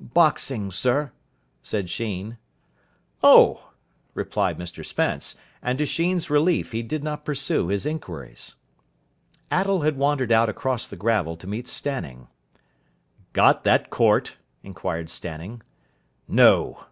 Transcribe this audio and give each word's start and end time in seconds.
"Boxing, 0.00 0.70
sir," 0.70 1.10
said 1.60 1.90
Sheen. 1.90 2.38
"Oh," 3.20 3.72
replied 4.14 4.56
Mr 4.56 4.86
Spence, 4.86 5.34
and 5.60 5.76
to 5.78 5.86
Sheen's 5.86 6.30
relief 6.30 6.70
he 6.70 6.84
did 6.84 7.02
not 7.02 7.24
pursue 7.24 7.66
his 7.66 7.84
inquiries. 7.84 8.54
Attell 9.50 9.80
had 9.80 9.96
wandered 9.96 10.30
out 10.30 10.48
across 10.48 10.86
the 10.86 10.94
gravel 10.94 11.36
to 11.36 11.48
meet 11.48 11.66
Stanning. 11.66 12.28
"Got 13.32 13.64
that 13.64 13.90
court?" 13.90 14.36
inquired 14.62 15.10
Stanning. 15.10 15.62
"No." 16.28 16.84